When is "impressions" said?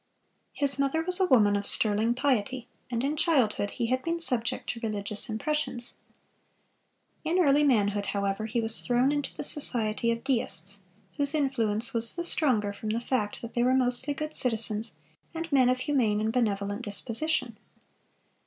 5.29-5.99